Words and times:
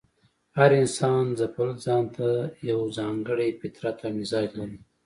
هر 0.57 0.71
انسان 0.81 1.23
ځپل 1.39 1.69
ځان 1.85 2.03
ته 2.15 2.27
یو 2.69 2.81
ځانګړی 2.97 3.49
فطرت 3.59 3.97
او 4.07 4.11
مزاج 4.17 4.47
لري. 4.59 4.79